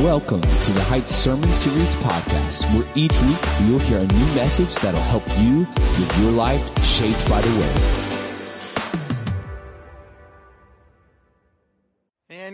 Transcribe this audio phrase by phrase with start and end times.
[0.00, 4.74] Welcome to the Heights Sermon Series podcast, where each week you'll hear a new message
[4.74, 8.05] that'll help you live your life shaped by the Word.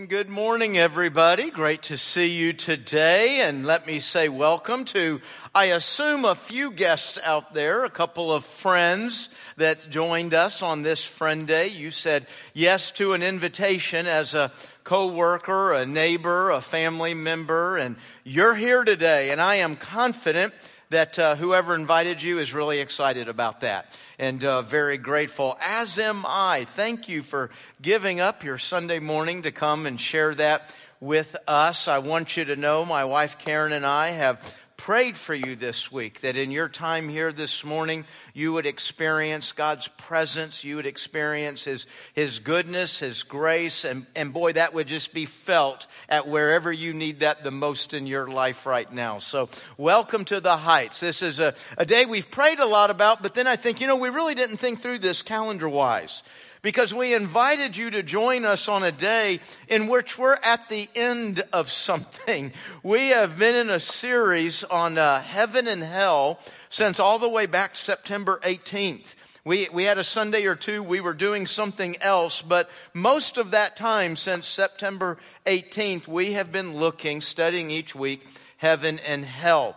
[0.03, 1.49] And good morning, everybody.
[1.49, 3.39] Great to see you today.
[3.39, 5.21] And let me say welcome to,
[5.55, 10.81] I assume, a few guests out there, a couple of friends that joined us on
[10.81, 11.67] this Friend Day.
[11.67, 14.51] You said yes to an invitation as a
[14.83, 19.31] coworker, a neighbor, a family member, and you're here today.
[19.31, 20.53] And I am confident
[20.89, 25.97] that uh, whoever invited you is really excited about that and uh, very grateful, as
[25.99, 26.65] am I.
[26.75, 27.49] Thank you for
[27.81, 31.87] giving up your Sunday morning to come and share that with us.
[31.87, 35.93] I want you to know my wife Karen and I have prayed for you this
[35.93, 40.85] week that in your time here this morning, you would experience God's presence, you would
[40.85, 46.27] experience His, His goodness, His grace, and, and boy, that would just be felt at
[46.27, 49.19] wherever you need that the most in your life right now.
[49.19, 50.99] So, welcome to the Heights.
[50.99, 53.87] This is a, a day we've prayed a lot about, but then I think, you
[53.87, 56.23] know, we really didn't think through this calendar wise
[56.63, 60.89] because we invited you to join us on a day in which we're at the
[60.95, 62.51] end of something.
[62.81, 67.45] We have been in a series on uh, heaven and hell since all the way
[67.45, 69.15] back September 18th.
[69.45, 73.51] We, we had a Sunday or two, we were doing something else, but most of
[73.51, 78.25] that time since September 18th, we have been looking, studying each week,
[78.57, 79.75] heaven and hell.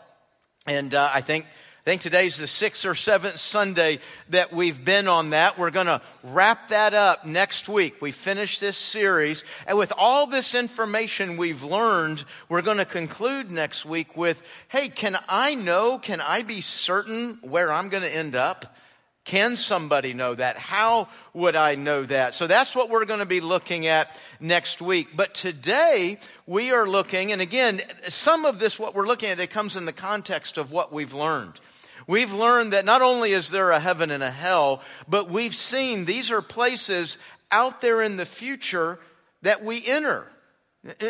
[0.67, 1.47] And uh, I think
[1.87, 5.56] I think today's the sixth or seventh Sunday that we've been on that.
[5.56, 8.03] We're going to wrap that up next week.
[8.03, 9.45] We finish this series.
[9.69, 14.89] And with all this information we've learned, we're going to conclude next week with, hey,
[14.89, 18.77] can I know, can I be certain where I'm going to end up?
[19.23, 20.57] Can somebody know that?
[20.57, 22.34] How would I know that?
[22.34, 25.11] So that's what we're going to be looking at next week.
[25.14, 29.51] But today we are looking, and again, some of this, what we're looking at, it
[29.51, 31.61] comes in the context of what we've learned.
[32.06, 36.05] We've learned that not only is there a heaven and a hell, but we've seen
[36.05, 37.18] these are places
[37.50, 39.00] out there in the future
[39.42, 40.27] that we enter.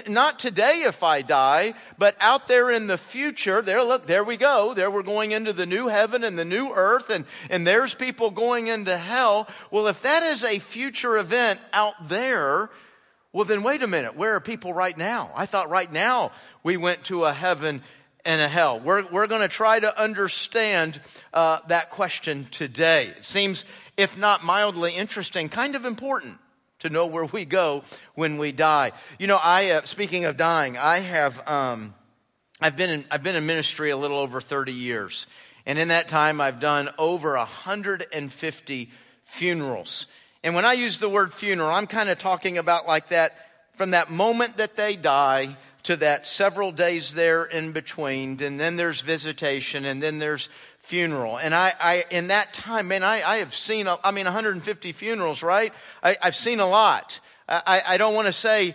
[0.09, 4.39] Not today if I die, but out there in the future, there, look, there we
[4.39, 4.73] go.
[4.73, 8.31] There we're going into the new heaven and the new earth and, and there's people
[8.31, 9.49] going into hell.
[9.71, 12.71] Well, if that is a future event out there,
[13.35, 14.17] well then wait a minute.
[14.17, 15.31] Where are people right now?
[15.35, 17.83] I thought right now we went to a heaven
[18.27, 18.81] and a hell.
[18.81, 21.01] We're, we're going to try to understand
[21.33, 23.15] uh, that question today.
[23.17, 23.65] It seems,
[23.97, 26.39] if not mildly interesting, kind of important
[26.81, 27.85] to know where we go
[28.15, 28.93] when we die.
[29.19, 31.95] You know, I, uh, speaking of dying, I have, um,
[32.61, 35.29] I've been in, I've been in ministry a little over 30 years.
[35.65, 38.91] And in that time, I've done over 150
[39.23, 40.07] funerals.
[40.43, 43.33] And when I use the word funeral, I'm kind of talking about like that,
[43.75, 48.43] from that moment that they die to that several days there in between.
[48.43, 50.49] And then there's visitation and then there's
[50.81, 51.39] funeral.
[51.39, 55.45] And I, I in that time, man, I, I have seen, I mean, 150 funerals,
[55.45, 55.73] right?
[56.03, 57.21] I, have seen a lot.
[57.49, 58.75] I, I don't want to say,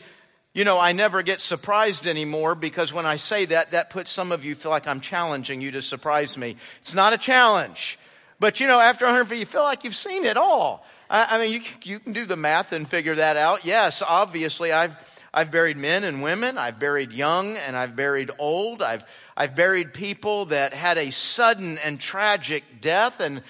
[0.53, 4.31] you know, I never get surprised anymore because when I say that, that puts some
[4.31, 6.55] of you feel like I'm challenging you to surprise me.
[6.81, 7.99] It's not a challenge.
[8.39, 10.85] But you know, after 150, you feel like you've seen it all.
[11.09, 13.65] I, I mean, you, you can do the math and figure that out.
[13.65, 14.95] Yes, obviously, I've,
[15.33, 16.57] I've buried men and women.
[16.57, 18.81] I've buried young and I've buried old.
[18.81, 19.05] I've,
[19.35, 23.41] I've buried people that had a sudden and tragic death and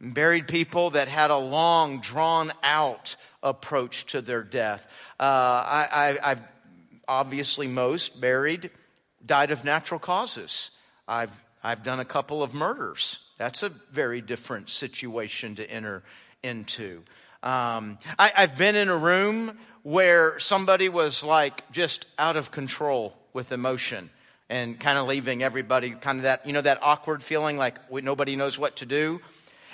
[0.00, 4.86] buried people that had a long, drawn out approach to their death.
[5.18, 6.42] Uh, I, I, I've
[7.08, 8.70] obviously most buried
[9.24, 10.70] died of natural causes.
[11.08, 13.18] I've, I've done a couple of murders.
[13.38, 16.02] That's a very different situation to enter
[16.42, 17.02] into.
[17.42, 23.16] Um, I, I've been in a room where somebody was like just out of control
[23.32, 24.10] with emotion
[24.48, 28.36] and kind of leaving everybody kind of that, you know, that awkward feeling like nobody
[28.36, 29.20] knows what to do.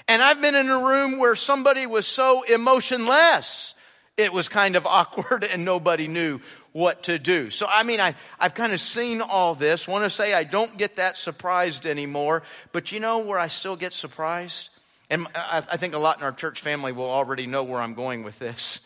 [0.07, 3.75] And I've been in a room where somebody was so emotionless,
[4.17, 6.41] it was kind of awkward and nobody knew
[6.73, 7.51] what to do.
[7.51, 9.89] So, I mean, I, I've kind of seen all this.
[9.89, 13.77] Want to say I don't get that surprised anymore, but you know where I still
[13.77, 14.69] get surprised?
[15.09, 17.95] And I, I think a lot in our church family will already know where I'm
[17.95, 18.83] going with this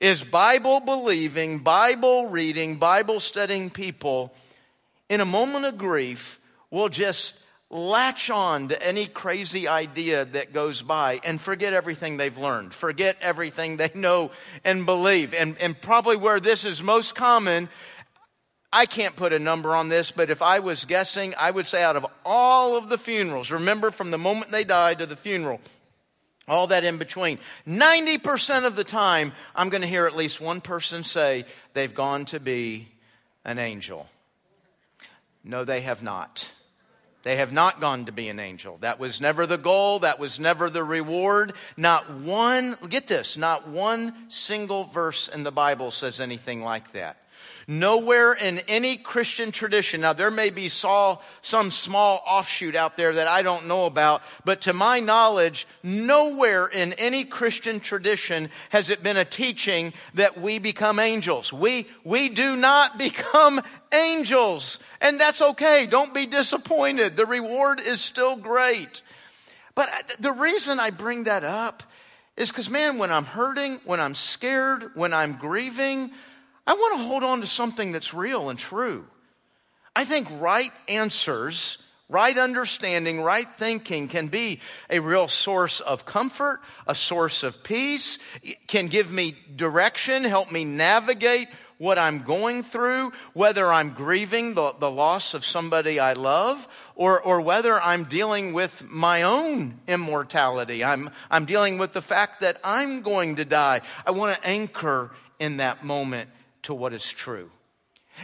[0.00, 4.32] is Bible believing, Bible reading, Bible studying people
[5.08, 6.40] in a moment of grief
[6.70, 7.34] will just
[7.70, 13.16] latch on to any crazy idea that goes by and forget everything they've learned, forget
[13.20, 14.30] everything they know
[14.64, 15.34] and believe.
[15.34, 17.68] And, and probably where this is most common,
[18.72, 21.82] I can't put a number on this, but if I was guessing, I would say
[21.82, 25.60] out of all of the funerals, remember from the moment they died to the funeral,
[26.48, 27.38] all that in between.
[27.66, 32.24] 90% of the time, I'm going to hear at least one person say they've gone
[32.26, 32.88] to be
[33.44, 34.08] an angel.
[35.44, 36.52] No, they have not.
[37.22, 38.78] They have not gone to be an angel.
[38.80, 40.00] That was never the goal.
[40.00, 41.52] That was never the reward.
[41.76, 47.16] Not one, get this, not one single verse in the Bible says anything like that.
[47.70, 53.28] Nowhere in any Christian tradition, now there may be some small offshoot out there that
[53.28, 59.02] I don't know about, but to my knowledge, nowhere in any Christian tradition has it
[59.02, 61.52] been a teaching that we become angels.
[61.52, 63.60] We, we do not become
[63.92, 64.78] angels.
[65.02, 65.84] And that's okay.
[65.84, 67.16] Don't be disappointed.
[67.16, 69.02] The reward is still great.
[69.74, 71.82] But the reason I bring that up
[72.38, 76.12] is because, man, when I'm hurting, when I'm scared, when I'm grieving,
[76.68, 79.06] I want to hold on to something that's real and true.
[79.96, 81.78] I think right answers,
[82.10, 84.60] right understanding, right thinking can be
[84.90, 88.18] a real source of comfort, a source of peace,
[88.66, 91.48] can give me direction, help me navigate
[91.78, 97.18] what I'm going through, whether I'm grieving the, the loss of somebody I love, or,
[97.18, 100.84] or whether I'm dealing with my own immortality.
[100.84, 103.80] I'm, I'm dealing with the fact that I'm going to die.
[104.04, 106.28] I want to anchor in that moment
[106.68, 107.50] to what is true.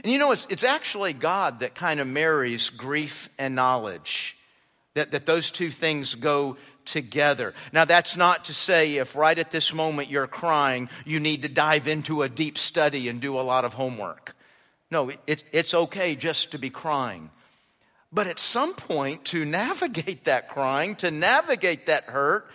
[0.03, 4.37] And you know, it's, it's actually God that kind of marries grief and knowledge,
[4.93, 7.55] that, that those two things go together.
[7.73, 11.49] Now, that's not to say if right at this moment you're crying, you need to
[11.49, 14.37] dive into a deep study and do a lot of homework.
[14.91, 17.31] No, it, it's okay just to be crying.
[18.13, 22.47] But at some point, to navigate that crying, to navigate that hurt,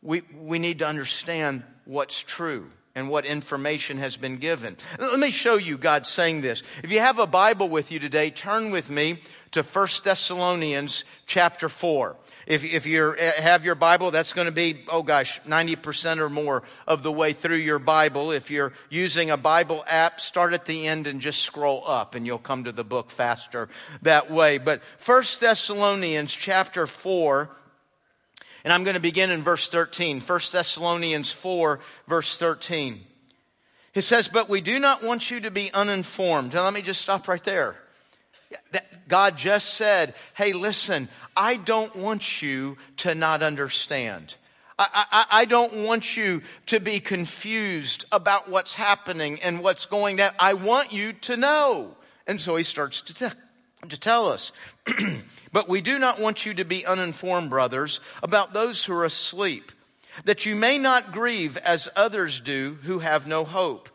[0.00, 4.76] we, we need to understand what's true and what information has been given.
[4.98, 6.64] Let me show you God saying this.
[6.82, 9.18] If you have a Bible with you today, turn with me
[9.52, 12.16] to 1 Thessalonians chapter 4.
[12.46, 16.64] If, if you have your Bible, that's going to be, oh gosh, 90% or more
[16.86, 18.32] of the way through your Bible.
[18.32, 22.26] If you're using a Bible app, start at the end and just scroll up and
[22.26, 23.68] you'll come to the book faster
[24.02, 24.58] that way.
[24.58, 27.50] But 1 Thessalonians chapter 4,
[28.68, 30.20] and I'm going to begin in verse 13.
[30.20, 33.00] 1 Thessalonians 4, verse 13.
[33.94, 36.52] He says, But we do not want you to be uninformed.
[36.52, 37.76] Now, let me just stop right there.
[39.08, 44.34] God just said, Hey, listen, I don't want you to not understand.
[44.78, 50.20] I, I, I, don't want you to be confused about what's happening and what's going
[50.20, 50.28] on.
[50.38, 51.96] I want you to know.
[52.26, 53.40] And so he starts to, te-
[53.88, 54.52] to tell us.
[55.52, 59.72] But we do not want you to be uninformed, brothers, about those who are asleep,
[60.24, 63.88] that you may not grieve as others do who have no hope.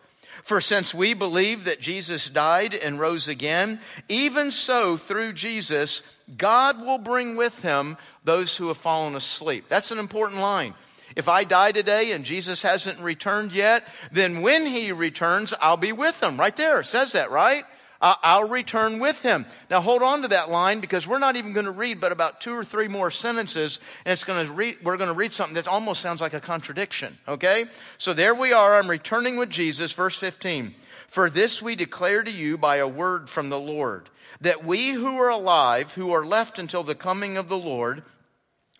[0.43, 6.01] For since we believe that Jesus died and rose again, even so through Jesus,
[6.35, 9.65] God will bring with him those who have fallen asleep.
[9.69, 10.73] That's an important line.
[11.15, 15.91] If I die today and Jesus hasn't returned yet, then when he returns, I'll be
[15.91, 16.37] with him.
[16.37, 17.65] Right there, it says that, right?
[18.03, 19.45] I'll return with him.
[19.69, 22.41] Now hold on to that line because we're not even going to read but about
[22.41, 25.55] two or three more sentences and it's going to read, we're going to read something
[25.55, 27.17] that almost sounds like a contradiction.
[27.29, 27.65] Okay?
[27.97, 28.75] So there we are.
[28.75, 29.93] I'm returning with Jesus.
[29.93, 30.75] Verse 15.
[31.07, 34.09] For this we declare to you by a word from the Lord
[34.41, 38.03] that we who are alive, who are left until the coming of the Lord,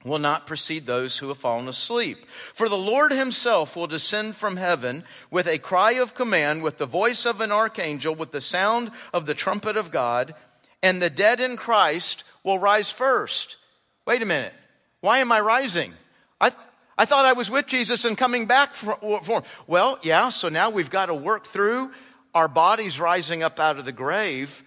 [0.04, 2.26] will not precede those who have fallen asleep.
[2.54, 6.86] For the Lord himself will descend from heaven with a cry of command, with the
[6.86, 10.36] voice of an archangel, with the sound of the trumpet of God,
[10.82, 13.58] and the dead in Christ will rise first.
[14.06, 14.54] Wait a minute.
[15.00, 15.94] Why am I rising?
[16.40, 16.52] I,
[16.98, 20.70] I thought I was with Jesus and coming back for, for Well, yeah, so now
[20.70, 21.92] we've got to work through
[22.34, 24.64] our bodies rising up out of the grave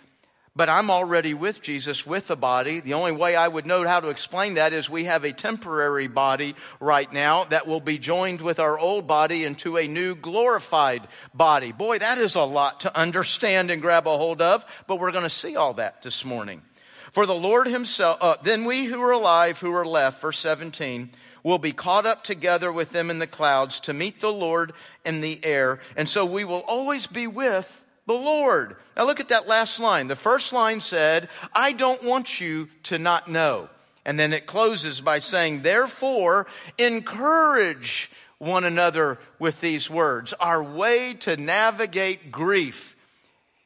[0.56, 2.80] but I'm already with Jesus with the body.
[2.80, 6.08] The only way I would know how to explain that is we have a temporary
[6.08, 11.06] body right now that will be joined with our old body into a new glorified
[11.34, 11.72] body.
[11.72, 15.24] Boy, that is a lot to understand and grab a hold of, but we're going
[15.24, 16.62] to see all that this morning.
[17.12, 21.10] For the Lord himself, uh, then we who are alive, who are left, verse 17,
[21.42, 24.72] will be caught up together with them in the clouds to meet the Lord
[25.04, 25.80] in the air.
[25.96, 28.76] And so we will always be with the Lord.
[28.96, 30.08] Now look at that last line.
[30.08, 33.68] The first line said, I don't want you to not know.
[34.04, 36.46] And then it closes by saying, therefore,
[36.78, 40.32] encourage one another with these words.
[40.34, 42.96] Our way to navigate grief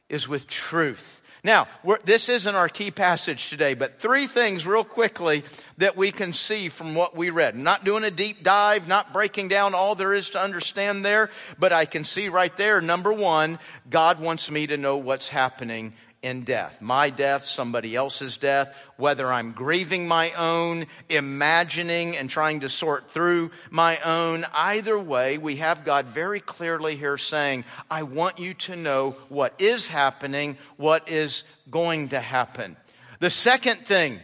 [0.09, 1.20] is with truth.
[1.43, 1.67] Now,
[2.05, 5.43] this isn't our key passage today, but three things real quickly
[5.77, 7.55] that we can see from what we read.
[7.55, 11.73] Not doing a deep dive, not breaking down all there is to understand there, but
[11.73, 13.57] I can see right there, number one,
[13.89, 16.81] God wants me to know what's happening in death.
[16.81, 23.09] My death, somebody else's death, whether I'm grieving my own, imagining and trying to sort
[23.09, 24.45] through my own.
[24.53, 29.55] Either way, we have God very clearly here saying, I want you to know what
[29.59, 32.77] is happening, what is going to happen.
[33.19, 34.19] The second thing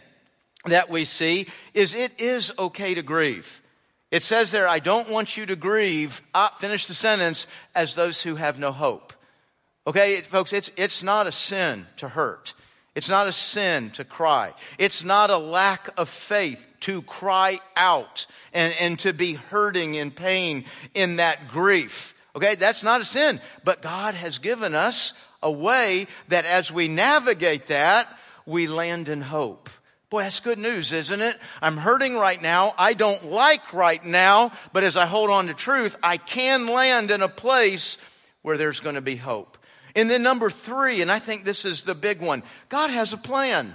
[0.66, 3.60] that we see is it is okay to grieve.
[4.10, 8.22] It says there, I don't want you to grieve, ah, finish the sentence, as those
[8.22, 9.12] who have no hope.
[9.88, 12.52] Okay, folks, it's, it's not a sin to hurt.
[12.94, 14.52] It's not a sin to cry.
[14.78, 20.10] It's not a lack of faith to cry out and, and to be hurting in
[20.10, 22.14] pain in that grief.
[22.36, 23.40] Okay, that's not a sin.
[23.64, 28.14] But God has given us a way that as we navigate that,
[28.44, 29.70] we land in hope.
[30.10, 31.38] Boy, that's good news, isn't it?
[31.62, 32.74] I'm hurting right now.
[32.76, 37.10] I don't like right now, but as I hold on to truth, I can land
[37.10, 37.96] in a place
[38.42, 39.57] where there's going to be hope.
[39.98, 43.16] And then number three, and I think this is the big one, God has a
[43.16, 43.74] plan.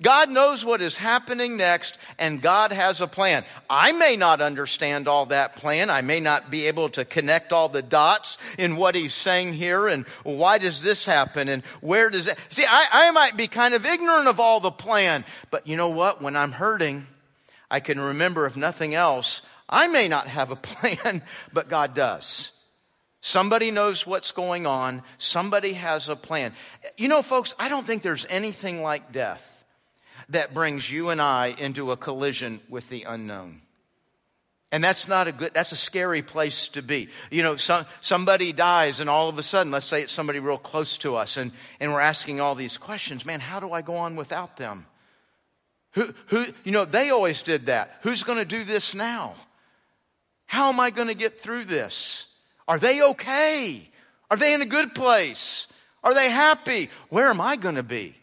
[0.00, 3.44] God knows what is happening next, and God has a plan.
[3.68, 5.90] I may not understand all that plan.
[5.90, 9.86] I may not be able to connect all the dots in what He's saying here,
[9.86, 12.38] and why does this happen, and where does that.
[12.48, 15.90] See, I, I might be kind of ignorant of all the plan, but you know
[15.90, 16.22] what?
[16.22, 17.06] When I'm hurting,
[17.70, 21.20] I can remember, if nothing else, I may not have a plan,
[21.52, 22.50] but God does.
[23.26, 25.02] Somebody knows what's going on.
[25.16, 26.52] Somebody has a plan.
[26.98, 29.64] You know, folks, I don't think there's anything like death
[30.28, 33.62] that brings you and I into a collision with the unknown.
[34.70, 37.08] And that's not a good, that's a scary place to be.
[37.30, 40.58] You know, some, somebody dies and all of a sudden, let's say it's somebody real
[40.58, 41.50] close to us and,
[41.80, 43.24] and we're asking all these questions.
[43.24, 44.84] Man, how do I go on without them?
[45.92, 48.00] Who, who, you know, they always did that.
[48.02, 49.32] Who's going to do this now?
[50.44, 52.26] How am I going to get through this?
[52.66, 53.88] Are they okay?
[54.30, 55.66] Are they in a good place?
[56.02, 56.90] Are they happy?
[57.08, 58.14] Where am I going to be?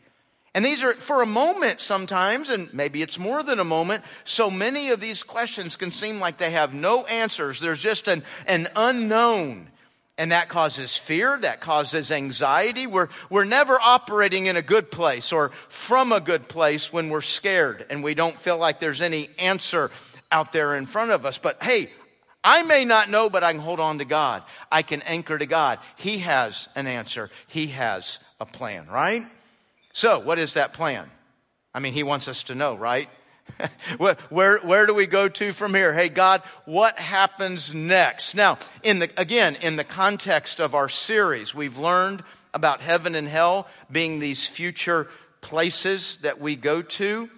[0.54, 4.04] And these are for a moment sometimes, and maybe it's more than a moment.
[4.26, 7.62] So many of these questions can seem like they have no answers.
[7.62, 9.70] There's just an, an unknown.
[10.18, 12.86] And that causes fear, that causes anxiety.
[12.86, 17.22] We're, we're never operating in a good place or from a good place when we're
[17.22, 19.90] scared and we don't feel like there's any answer
[20.32, 21.38] out there in front of us.
[21.38, 21.90] But hey,
[22.44, 24.44] I may not know, but I can hold on to God.
[24.72, 25.80] I can anchor to God.
[25.98, 27.30] He has an answer.
[27.48, 29.24] He has a plan, right?
[29.94, 31.10] So, what is that plan?
[31.74, 33.10] I mean, he wants us to know, right?
[33.98, 35.94] where, where, where, do we go to from here?
[35.94, 38.36] Hey, God, what happens next?
[38.36, 43.28] Now, in the, again, in the context of our series, we've learned about heaven and
[43.28, 45.08] hell being these future
[45.42, 47.30] places that we go to.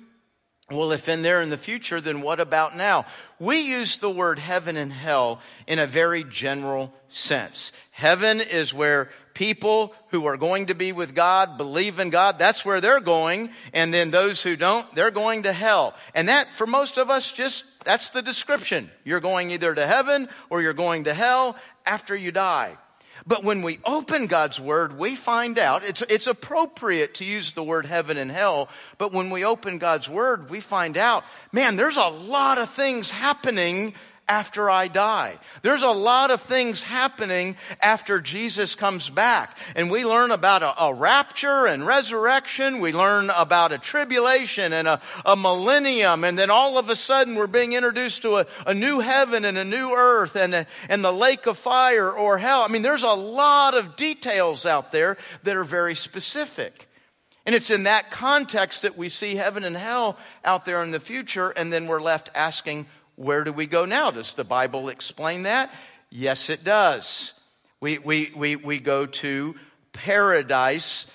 [0.72, 3.06] Well, if in there in the future, then what about now?
[3.38, 7.74] We use the word heaven and hell in a very general sense.
[7.92, 12.64] Heaven is where people who are going to be with God, believe in God, that's
[12.64, 13.50] where they're going.
[13.74, 15.96] And then those who don't, they're going to hell.
[16.16, 18.90] And that, for most of us, just, that's the description.
[19.04, 22.78] You're going either to heaven or you're going to hell after you die.
[23.26, 27.64] But when we open God's Word, we find out it's, it's appropriate to use the
[27.64, 28.70] word heaven and hell.
[28.98, 33.10] But when we open God's Word, we find out, man, there's a lot of things
[33.10, 33.94] happening
[34.28, 35.38] after I die.
[35.62, 39.58] There's a lot of things happening after Jesus comes back.
[39.76, 42.80] And we learn about a, a rapture and resurrection.
[42.80, 46.24] We learn about a tribulation and a, a, millennium.
[46.24, 49.58] And then all of a sudden we're being introduced to a, a new heaven and
[49.58, 52.64] a new earth and, and the lake of fire or hell.
[52.64, 56.88] I mean, there's a lot of details out there that are very specific.
[57.46, 61.00] And it's in that context that we see heaven and hell out there in the
[61.00, 64.12] future, and then we're left asking, where do we go now?
[64.12, 65.74] Does the Bible explain that?
[66.10, 67.34] Yes, it does.
[67.80, 69.56] We, we, we, we go to
[69.92, 71.08] paradise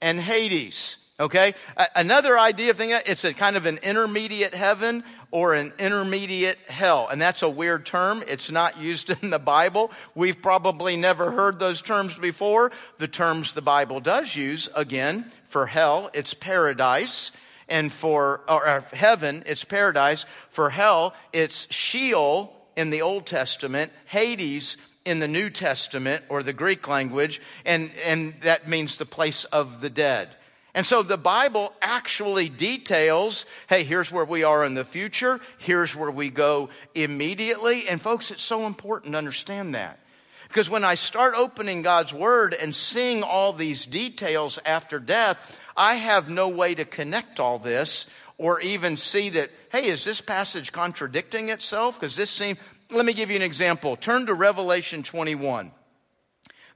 [0.00, 0.98] and Hades.
[1.18, 1.54] Okay?
[1.94, 7.08] Another idea of thing, it's a kind of an intermediate heaven or an intermediate hell.
[7.08, 8.22] And that's a weird term.
[8.26, 9.90] It's not used in the Bible.
[10.14, 12.72] We've probably never heard those terms before.
[12.98, 17.30] The terms the Bible does use, again, for hell, it's paradise
[17.68, 20.26] and for or, or heaven, it's paradise.
[20.50, 26.52] For hell, it's Sheol in the Old Testament, Hades in the New Testament or the
[26.52, 30.34] Greek language, and, and that means the place of the dead.
[30.74, 35.94] And so the Bible actually details, hey, here's where we are in the future, here's
[35.94, 37.88] where we go immediately.
[37.88, 40.00] And folks, it's so important to understand that.
[40.48, 45.94] Because when I start opening God's Word and seeing all these details after death, I
[45.94, 48.06] have no way to connect all this
[48.38, 51.98] or even see that, hey, is this passage contradicting itself?
[51.98, 52.58] Because this seems,
[52.90, 53.96] let me give you an example.
[53.96, 55.72] Turn to Revelation 21.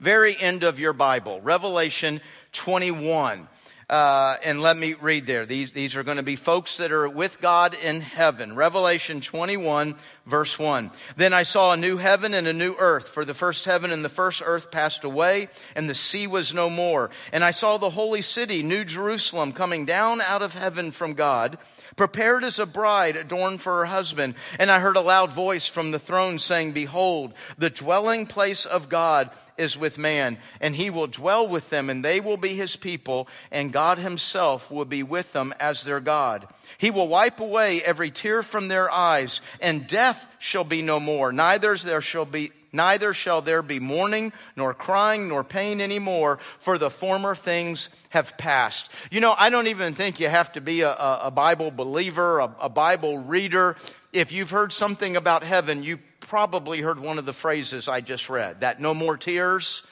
[0.01, 1.41] Very end of your Bible.
[1.41, 2.21] Revelation
[2.53, 3.49] 21.
[3.89, 5.47] Uh, and let me read there.
[5.47, 8.55] These, these are going to be folks that are with God in heaven.
[8.55, 9.97] Revelation 21
[10.29, 10.91] verse 1.
[11.17, 14.05] Then I saw a new heaven and a new earth, for the first heaven and
[14.05, 17.11] the first earth passed away, and the sea was no more.
[17.33, 21.59] And I saw the holy city, New Jerusalem, coming down out of heaven from God,
[21.97, 24.35] prepared as a bride adorned for her husband.
[24.59, 28.89] And I heard a loud voice from the throne saying, Behold, the dwelling place of
[28.89, 32.77] God is with man, and he will dwell with them, and they will be his
[32.77, 36.47] people, and God himself will be with them as their God.
[36.79, 41.33] He will wipe away every tear from their eyes, and death shall be no more.
[41.33, 46.79] Neither there shall be neither shall there be mourning, nor crying, nor pain anymore, for
[46.79, 48.91] the former things have passed.
[49.11, 52.55] You know, I don't even think you have to be a, a Bible believer, a,
[52.61, 53.77] a Bible reader.
[54.13, 55.99] If you've heard something about heaven, you
[56.29, 59.83] probably heard one of the phrases I just read that no more tears.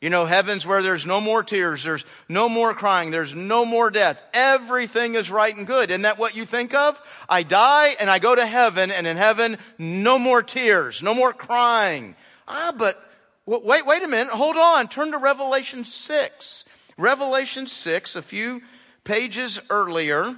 [0.00, 3.90] You know, heaven's where there's no more tears, there's no more crying, there's no more
[3.90, 4.20] death.
[4.34, 5.90] Everything is right and good.
[5.90, 7.00] Isn't that what you think of?
[7.28, 11.32] I die and I go to heaven, and in heaven, no more tears, no more
[11.32, 12.16] crying.
[12.46, 13.00] Ah, but
[13.46, 14.88] wait, wait a minute, hold on.
[14.88, 16.64] Turn to Revelation 6.
[16.98, 18.62] Revelation 6, a few
[19.04, 20.36] pages earlier.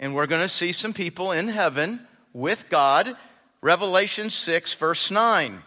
[0.00, 3.16] And we're going to see some people in heaven with God.
[3.60, 5.62] Revelation 6, verse 9.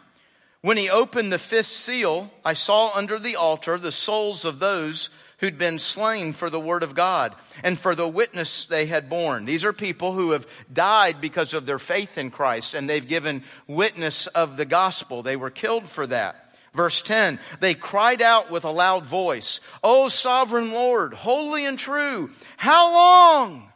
[0.61, 5.09] When he opened the fifth seal, I saw under the altar the souls of those
[5.39, 9.45] who'd been slain for the word of God and for the witness they had borne.
[9.45, 13.43] These are people who have died because of their faith in Christ and they've given
[13.67, 15.23] witness of the gospel.
[15.23, 16.53] They were killed for that.
[16.73, 22.29] Verse 10, they cried out with a loud voice, O sovereign Lord, holy and true,
[22.55, 23.70] how long?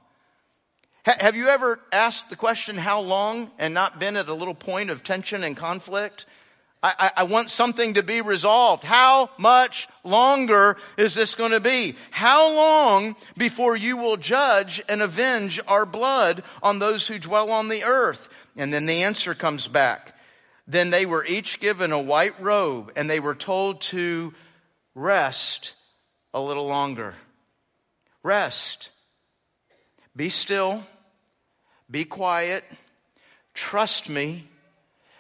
[1.06, 4.90] Have you ever asked the question, how long, and not been at a little point
[4.90, 6.26] of tension and conflict?
[6.82, 8.84] I, I, want something to be resolved.
[8.84, 11.96] How much longer is this going to be?
[12.12, 17.70] How long before you will judge and avenge our blood on those who dwell on
[17.70, 18.30] the earth?
[18.56, 20.14] And then the answer comes back.
[20.68, 24.34] Then they were each given a white robe and they were told to
[24.94, 25.74] rest
[26.36, 27.16] a little longer.
[28.22, 28.92] Rest.
[30.16, 30.84] Be still
[31.90, 32.64] be quiet.
[33.54, 34.48] Trust me,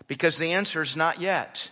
[0.08, 1.70] because the answer is not yet.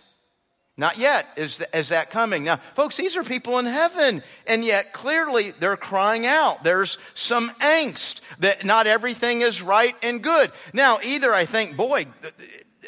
[0.76, 2.42] Not yet is, the, is that coming.
[2.42, 6.64] Now, folks, these are people in heaven, and yet clearly they're crying out.
[6.64, 10.50] There's some angst that not everything is right and good.
[10.72, 12.06] Now, either I think, boy,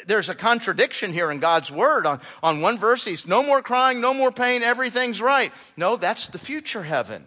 [0.05, 2.05] there's a contradiction here in God's word.
[2.05, 5.53] On, on one verse, he's no more crying, no more pain, everything's right.
[5.77, 7.25] No, that's the future heaven.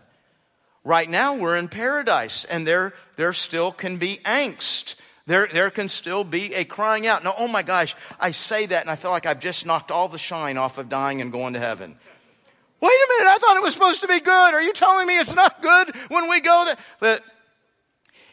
[0.85, 4.95] Right now, we're in paradise, and there, there still can be angst.
[5.27, 7.23] There, there can still be a crying out.
[7.23, 10.09] Now, oh my gosh, I say that and I feel like I've just knocked all
[10.09, 11.97] the shine off of dying and going to heaven.
[12.81, 14.55] Wait a minute, I thought it was supposed to be good.
[14.55, 16.77] Are you telling me it's not good when we go there?
[16.99, 17.23] But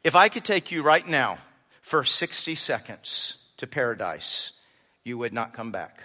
[0.06, 1.38] if I could take you right now
[1.82, 4.54] for 60 seconds to paradise,
[5.04, 6.02] you would not come back.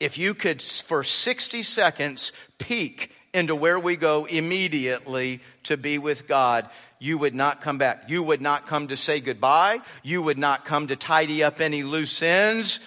[0.00, 6.26] If you could, for 60 seconds, peek into where we go immediately to be with
[6.26, 6.68] God,
[6.98, 8.08] you would not come back.
[8.08, 9.80] You would not come to say goodbye.
[10.02, 12.80] You would not come to tidy up any loose ends.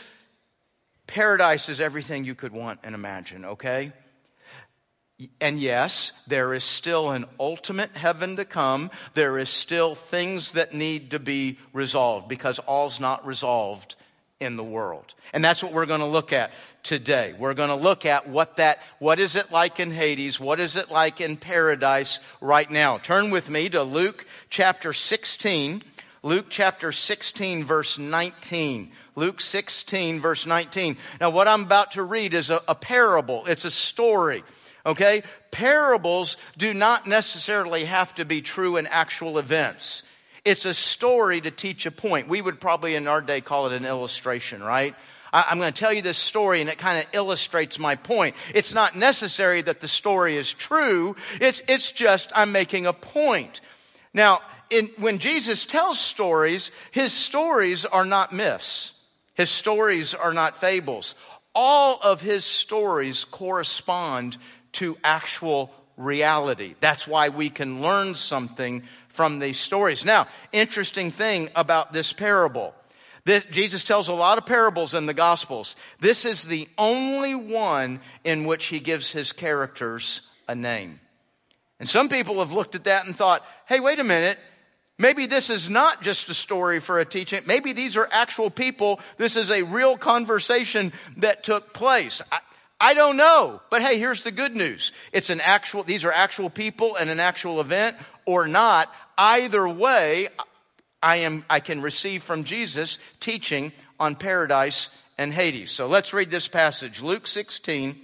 [1.05, 3.91] Paradise is everything you could want and imagine, okay?
[5.41, 8.91] And yes, there is still an ultimate heaven to come.
[9.13, 13.95] There is still things that need to be resolved because all's not resolved
[14.39, 15.13] in the world.
[15.33, 16.51] And that's what we're going to look at
[16.83, 17.33] today.
[17.37, 20.39] We're going to look at what that, what is it like in Hades?
[20.39, 22.97] What is it like in paradise right now?
[22.97, 25.81] Turn with me to Luke chapter 16.
[26.23, 28.91] Luke chapter 16 verse 19.
[29.15, 30.97] Luke 16 verse 19.
[31.19, 33.45] Now what I'm about to read is a, a parable.
[33.47, 34.43] It's a story.
[34.85, 35.23] Okay?
[35.51, 40.03] Parables do not necessarily have to be true in actual events.
[40.47, 42.29] It's a story to teach a point.
[42.29, 44.95] We would probably in our day call it an illustration, right?
[45.33, 48.33] I'm going to tell you this story and it kind of illustrates my point.
[48.55, 51.17] It's not necessary that the story is true.
[51.41, 53.59] It's, it's just I'm making a point.
[54.13, 58.93] Now, in, when Jesus tells stories, his stories are not myths.
[59.33, 61.15] His stories are not fables.
[61.53, 64.37] All of his stories correspond
[64.73, 66.75] to actual reality.
[66.79, 68.83] That's why we can learn something
[69.17, 70.05] from these stories.
[70.05, 72.73] Now, interesting thing about this parable.
[73.25, 75.75] This, Jesus tells a lot of parables in the Gospels.
[75.99, 81.01] This is the only one in which he gives his characters a name.
[81.79, 84.37] And some people have looked at that and thought, hey, wait a minute.
[84.99, 87.41] Maybe this is not just a story for a teaching.
[87.45, 88.99] Maybe these are actual people.
[89.17, 92.21] This is a real conversation that took place.
[92.31, 92.39] I,
[92.79, 93.61] I don't know.
[93.69, 94.91] But hey, here's the good news.
[95.11, 98.91] It's an actual, these are actual people and an actual event or not.
[99.17, 100.27] Either way,
[101.01, 105.71] I am, I can receive from Jesus teaching on paradise and Hades.
[105.71, 107.01] So let's read this passage.
[107.01, 107.95] Luke 16,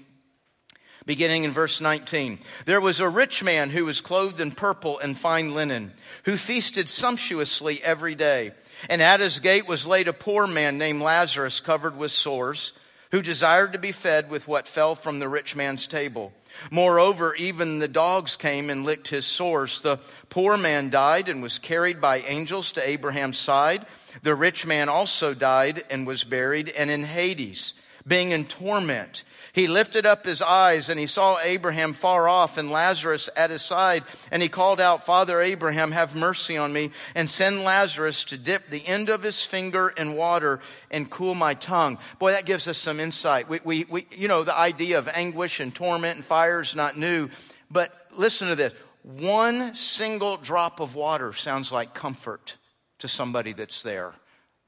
[1.06, 2.40] beginning in verse 19.
[2.66, 5.94] There was a rich man who was clothed in purple and fine linen,
[6.26, 8.52] who feasted sumptuously every day.
[8.90, 12.74] And at his gate was laid a poor man named Lazarus, covered with sores,
[13.12, 16.34] who desired to be fed with what fell from the rich man's table.
[16.72, 19.82] Moreover, even the dogs came and licked his sores.
[19.82, 19.98] The
[20.30, 23.86] poor man died and was carried by angels to Abraham's side.
[24.22, 27.74] The rich man also died and was buried, and in Hades,
[28.08, 32.72] being in torment, he lifted up his eyes and he saw Abraham far off and
[32.72, 34.04] Lazarus at his side.
[34.32, 38.68] And he called out, Father Abraham, have mercy on me and send Lazarus to dip
[38.70, 42.00] the end of his finger in water and cool my tongue.
[42.18, 43.48] Boy, that gives us some insight.
[43.48, 46.98] We, we, we you know, the idea of anguish and torment and fire is not
[46.98, 47.30] new.
[47.70, 48.74] But listen to this.
[49.04, 52.58] One single drop of water sounds like comfort
[53.00, 54.14] to somebody that's there.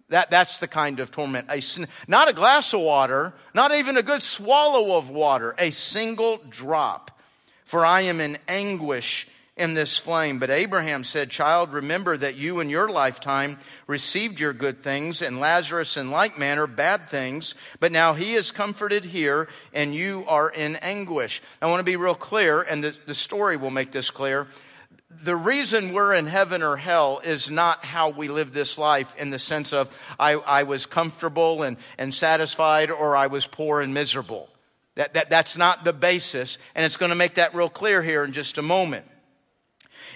[0.10, 1.48] That, that's the kind of torment.
[1.50, 1.62] A,
[2.08, 7.12] not a glass of water, not even a good swallow of water, a single drop.
[7.66, 10.40] For I am in anguish in this flame.
[10.40, 15.40] But Abraham said, Child, remember that you in your lifetime received your good things, and
[15.40, 17.56] Lazarus in like manner bad things.
[17.80, 21.42] But now he is comforted here, and you are in anguish.
[21.62, 24.48] I want to be real clear, and the, the story will make this clear
[25.24, 29.30] the reason we're in heaven or hell is not how we live this life in
[29.30, 33.94] the sense of I, I was comfortable and, and satisfied or I was poor and
[33.94, 34.50] miserable.
[34.96, 38.24] That, that, that's not the basis, and it's going to make that real clear here
[38.24, 39.06] in just a moment.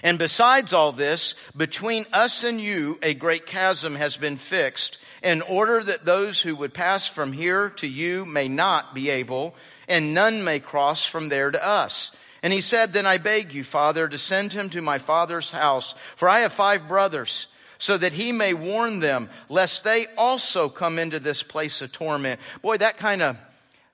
[0.02, 5.42] And besides all this, between us and you, a great chasm has been fixed in
[5.42, 9.54] order that those who would pass from here to you may not be able,
[9.88, 12.12] and none may cross from there to us.
[12.42, 15.94] And he said, Then I beg you, Father, to send him to my father's house,
[16.16, 17.46] for I have five brothers,
[17.78, 22.40] so that he may warn them, lest they also come into this place of torment.
[22.62, 23.36] Boy, that kind of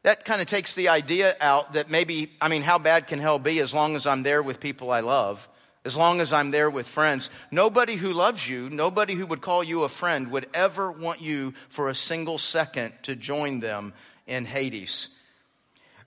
[0.07, 3.41] that kind of takes the idea out that maybe, I mean, how bad can hell
[3.41, 5.49] be as long as I'm there with people I love?
[5.85, 7.29] As long as I'm there with friends.
[7.51, 11.55] Nobody who loves you, nobody who would call you a friend would ever want you
[11.71, 13.95] for a single second to join them
[14.29, 15.09] in Hades.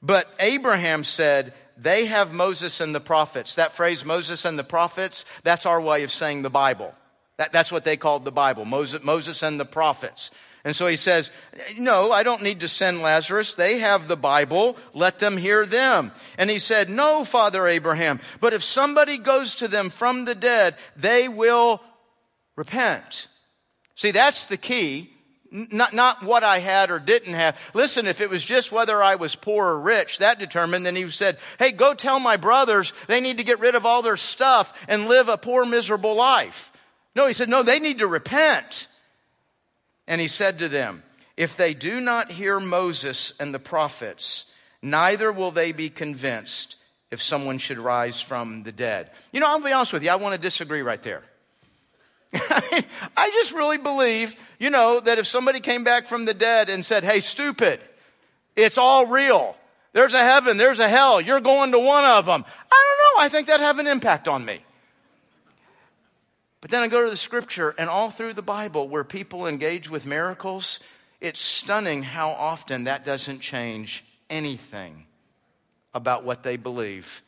[0.02, 3.56] But Abraham said, they have Moses and the prophets.
[3.56, 6.94] That phrase, Moses and the prophets, that's our way of saying the Bible.
[7.38, 10.30] That, that's what they called the Bible, Moses, Moses and the prophets.
[10.66, 11.32] And so he says,
[11.78, 13.56] no, I don't need to send Lazarus.
[13.56, 14.76] They have the Bible.
[14.94, 16.12] Let them hear them.
[16.38, 20.76] And he said, no, Father Abraham, but if somebody goes to them from the dead,
[20.98, 21.82] they will
[22.58, 23.30] repent.
[23.96, 25.14] See, that's the key.
[25.52, 27.58] Not, not what I had or didn't have.
[27.74, 31.10] Listen, if it was just whether I was poor or rich, that determined, then he
[31.10, 34.86] said, hey, go tell my brothers they need to get rid of all their stuff
[34.88, 36.72] and live a poor, miserable life.
[37.16, 38.88] No, he said, no, they need to repent.
[40.08, 41.02] And he said to them,
[41.36, 44.46] if they do not hear Moses and the prophets,
[44.82, 46.76] neither will they be convinced
[47.10, 49.10] if someone should rise from the dead.
[49.32, 51.24] You know, I'll be honest with you, I want to disagree right there.
[52.32, 56.86] I just really believe, you know, that if somebody came back from the dead and
[56.86, 57.80] said, hey, stupid,
[58.56, 59.56] it's all real.
[59.94, 62.46] There's a heaven, there's a hell, you're going to one of them.
[62.72, 64.64] I don't know, I think that'd have an impact on me.
[66.62, 69.90] But then I go to the scripture, and all through the Bible, where people engage
[69.90, 70.80] with miracles,
[71.22, 75.06] it's stunning how often that doesn't change anything
[75.94, 77.24] about what they believe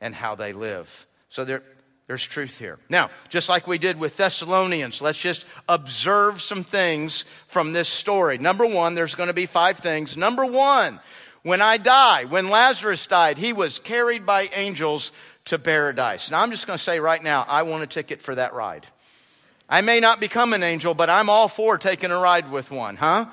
[0.00, 1.06] and how they live.
[1.28, 1.62] So there,
[2.06, 2.78] there's truth here.
[2.88, 8.38] Now, just like we did with Thessalonians, let's just observe some things from this story.
[8.38, 10.16] Number one, there's going to be five things.
[10.16, 11.00] Number one,
[11.42, 15.12] when I die, when Lazarus died, he was carried by angels
[15.46, 16.30] to paradise.
[16.30, 18.86] Now, I'm just going to say right now, I want a ticket for that ride.
[19.68, 22.96] I may not become an angel, but I'm all for taking a ride with one,
[22.96, 23.26] huh?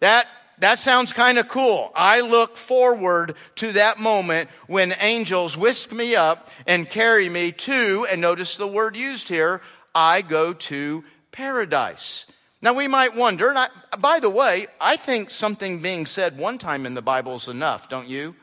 [0.00, 0.26] That
[0.60, 1.90] that sounds kind of cool.
[1.94, 8.06] I look forward to that moment when angels whisk me up and carry me to,
[8.10, 9.62] and notice the word used here,
[9.94, 12.26] I go to paradise.
[12.62, 13.68] Now we might wonder, and I,
[13.98, 17.88] by the way, I think something being said one time in the Bible is enough,
[17.88, 18.36] don't you?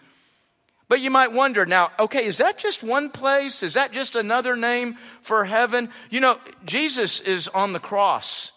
[0.90, 3.62] But you might wonder now, okay, is that just one place?
[3.62, 5.90] Is that just another name for heaven?
[6.10, 8.54] You know, Jesus is on the cross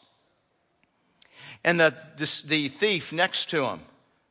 [1.64, 3.80] and the, the, the thief next to him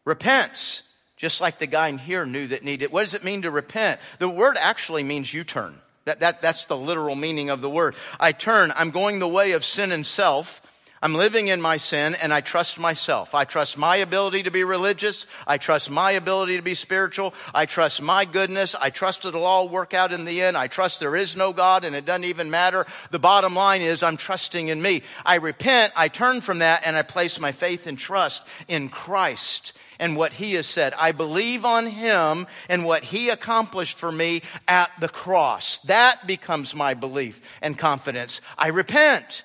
[0.05, 0.83] repents,
[1.17, 2.91] just like the guy in here knew that needed.
[2.91, 3.99] What does it mean to repent?
[4.19, 5.79] The word actually means you turn.
[6.05, 7.95] That, that, that's the literal meaning of the word.
[8.19, 8.71] I turn.
[8.75, 10.61] I'm going the way of sin and self.
[11.01, 13.33] I'm living in my sin and I trust myself.
[13.33, 15.25] I trust my ability to be religious.
[15.47, 17.33] I trust my ability to be spiritual.
[17.53, 18.75] I trust my goodness.
[18.75, 20.57] I trust it'll all work out in the end.
[20.57, 22.85] I trust there is no God and it doesn't even matter.
[23.11, 25.03] The bottom line is I'm trusting in me.
[25.25, 25.93] I repent.
[25.95, 30.33] I turn from that and I place my faith and trust in Christ and what
[30.33, 30.93] he has said.
[30.97, 35.79] I believe on him and what he accomplished for me at the cross.
[35.81, 38.41] That becomes my belief and confidence.
[38.57, 39.43] I repent.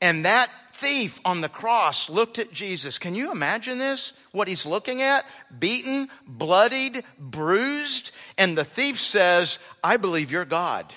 [0.00, 0.48] And that
[0.80, 2.98] thief on the cross looked at Jesus.
[2.98, 4.12] Can you imagine this?
[4.32, 5.26] What he's looking at?
[5.56, 8.12] Beaten, bloodied, bruised.
[8.38, 10.92] And the thief says, I believe you're God.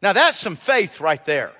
[0.00, 1.52] Now that's some faith right there.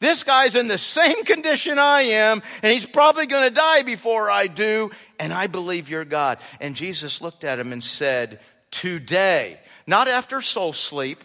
[0.00, 4.30] This guy's in the same condition I am, and he's probably going to die before
[4.30, 6.38] I do, and I believe you're God.
[6.60, 11.24] And Jesus looked at him and said, Today, not after soul sleep,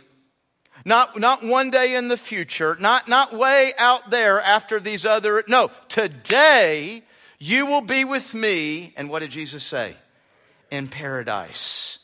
[0.85, 5.43] not, not one day in the future, not, not way out there after these other,
[5.47, 7.03] no, today
[7.39, 8.93] you will be with me.
[8.97, 9.95] And what did Jesus say?
[10.71, 11.99] In paradise.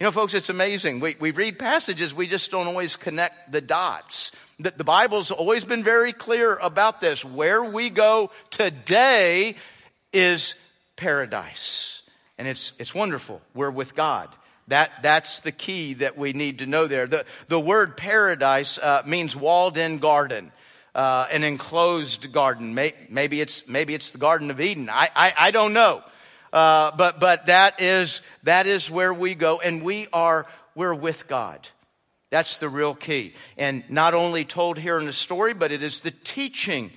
[0.00, 1.00] You know, folks, it's amazing.
[1.00, 4.32] We, we read passages, we just don't always connect the dots.
[4.58, 7.24] The, the Bible's always been very clear about this.
[7.24, 9.56] Where we go today
[10.12, 10.54] is
[10.96, 12.02] paradise.
[12.38, 13.40] And it's, it's wonderful.
[13.54, 14.28] We're with God.
[14.68, 17.06] That, that's the key that we need to know there.
[17.06, 20.52] The, the word paradise uh, means walled in garden.
[20.94, 22.72] Uh, an enclosed garden.
[22.72, 24.88] Maybe it's maybe it's the Garden of Eden.
[24.88, 26.04] I I, I don't know,
[26.52, 30.46] uh, but but that is that is where we go, and we are
[30.76, 31.68] we're with God.
[32.30, 35.98] That's the real key, and not only told here in the story, but it is
[35.98, 36.92] the teaching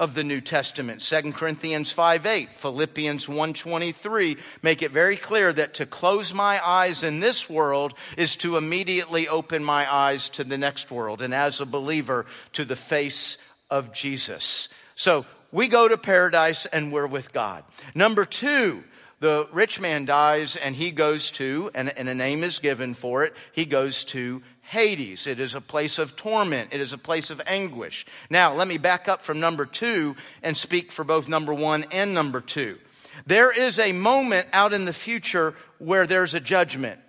[0.00, 1.02] of the New Testament.
[1.02, 7.04] 2 Corinthians 5 8, Philippians 1.23 make it very clear that to close my eyes
[7.04, 11.60] in this world is to immediately open my eyes to the next world, and as
[11.60, 13.36] a believer, to the face
[13.68, 14.70] of Jesus.
[14.94, 17.62] So we go to paradise and we're with God.
[17.94, 18.82] Number two,
[19.20, 23.24] the rich man dies and he goes to, and, and a name is given for
[23.24, 25.26] it, he goes to Hades.
[25.26, 26.72] It is a place of torment.
[26.72, 28.06] It is a place of anguish.
[28.30, 32.14] Now, let me back up from number two and speak for both number one and
[32.14, 32.78] number two.
[33.26, 37.00] There is a moment out in the future where there's a judgment.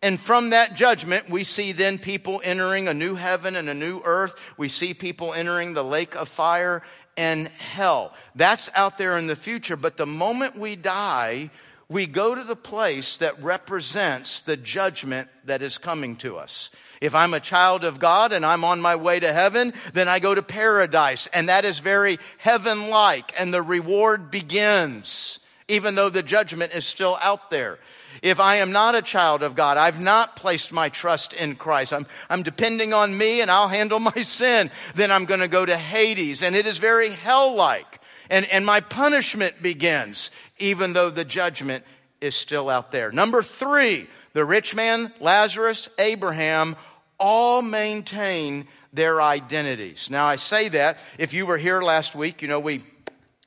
[0.00, 4.00] And from that judgment, we see then people entering a new heaven and a new
[4.04, 4.34] earth.
[4.56, 6.82] We see people entering the lake of fire
[7.18, 8.14] and hell.
[8.36, 9.76] That's out there in the future.
[9.76, 11.50] But the moment we die,
[11.88, 16.70] we go to the place that represents the judgment that is coming to us.
[17.00, 20.20] If I'm a child of God and I'm on my way to heaven, then I
[20.20, 21.28] go to paradise.
[21.32, 23.38] And that is very heaven like.
[23.38, 27.80] And the reward begins, even though the judgment is still out there.
[28.22, 31.92] If I am not a child of God, I've not placed my trust in Christ,
[31.92, 35.64] I'm, I'm depending on me and I'll handle my sin, then I'm going to go
[35.64, 36.42] to Hades.
[36.42, 38.00] And it is very hell like.
[38.30, 41.84] And, and my punishment begins, even though the judgment
[42.20, 43.10] is still out there.
[43.10, 46.76] Number three, the rich man, Lazarus, Abraham
[47.18, 50.08] all maintain their identities.
[50.10, 52.82] Now I say that if you were here last week, you know we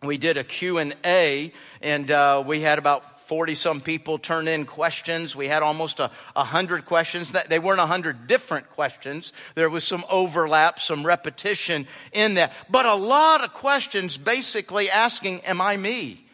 [0.04, 5.38] we did a Q&A and uh, we had about 40 some people turn in questions.
[5.38, 7.32] We had almost a, a hundred questions.
[7.48, 9.32] They weren't a hundred different questions.
[9.56, 12.52] There was some overlap, some repetition in that.
[12.70, 16.28] But a lot of questions basically asking, am I me?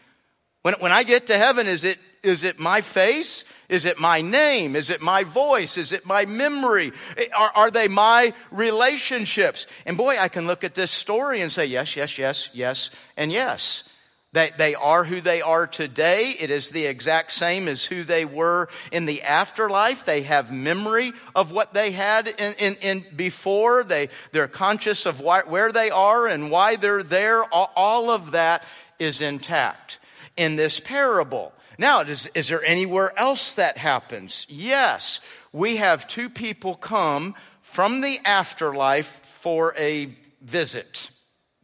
[0.62, 3.44] When, when I get to heaven, is it, is it my face?
[3.68, 4.74] Is it my name?
[4.74, 5.76] Is it my voice?
[5.76, 6.90] Is it my memory?
[7.32, 9.68] Are, are they my relationships?
[9.86, 13.30] And boy, I can look at this story and say, yes, yes, yes, yes, and
[13.30, 13.84] yes.
[14.32, 16.34] They, they are who they are today.
[16.38, 20.04] It is the exact same as who they were in the afterlife.
[20.04, 23.84] They have memory of what they had in, in, in before.
[23.84, 27.42] They, they're conscious of why, where they are and why they're there.
[27.44, 28.64] All, all of that
[28.98, 29.98] is intact
[30.36, 31.54] in this parable.
[31.78, 34.44] Now, is, is there anywhere else that happens?
[34.50, 35.22] Yes.
[35.52, 41.10] We have two people come from the afterlife for a visit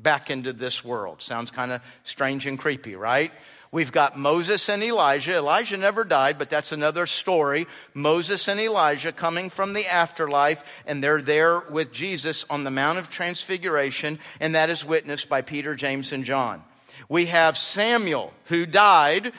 [0.05, 1.21] back into this world.
[1.21, 3.33] Sounds kind of strange and creepy, right?
[3.73, 5.35] We've got Moses and Elijah.
[5.35, 7.67] Elijah never died, but that's another story.
[7.93, 13.01] Moses and Elijah coming from the afterlife, and they're there with Jesus on the Mount
[13.01, 16.62] of Transfiguration, and that is witnessed by Peter, James, and John.
[17.09, 19.33] We have Samuel, who died,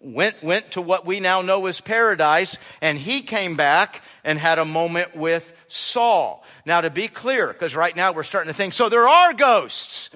[0.00, 4.58] went, went to what we now know as paradise, and he came back and had
[4.58, 6.44] a moment with Saul.
[6.64, 10.10] Now, to be clear, because right now we're starting to think, so there are ghosts.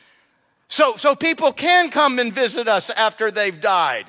[0.68, 4.06] So, so people can come and visit us after they've died.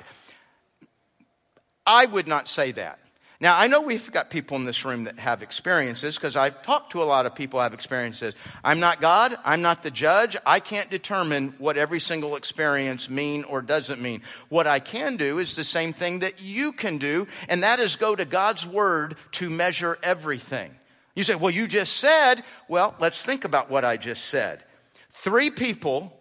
[1.84, 3.00] I would not say that.
[3.42, 6.92] Now, I know we've got people in this room that have experiences because I've talked
[6.92, 8.36] to a lot of people who have experiences.
[8.62, 9.34] I'm not God.
[9.44, 10.36] I'm not the judge.
[10.46, 14.22] I can't determine what every single experience mean or doesn't mean.
[14.48, 17.96] What I can do is the same thing that you can do, and that is
[17.96, 20.70] go to God's Word to measure everything.
[21.16, 24.62] You say, well, you just said, well, let's think about what I just said.
[25.10, 26.16] Three people,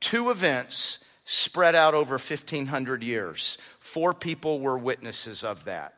[0.00, 3.58] two events spread out over 1,500 years.
[3.78, 5.94] Four people were witnesses of that.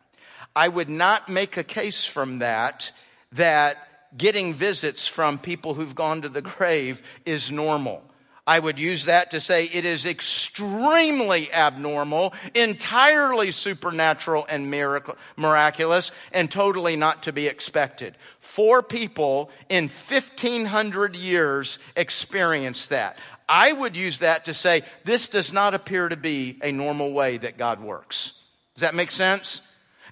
[0.56, 2.90] I would not make a case from that
[3.32, 3.76] that
[4.16, 8.02] getting visits from people who've gone to the grave is normal.
[8.46, 16.10] I would use that to say it is extremely abnormal, entirely supernatural and miracle, miraculous,
[16.32, 18.16] and totally not to be expected.
[18.38, 23.18] Four people in 1500 years experienced that.
[23.48, 27.36] I would use that to say this does not appear to be a normal way
[27.36, 28.32] that God works.
[28.74, 29.60] Does that make sense?